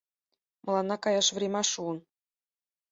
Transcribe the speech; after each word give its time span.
Мыланна 0.65 0.95
каяш 1.03 1.27
врема 1.35 1.61
шуын 1.71 1.97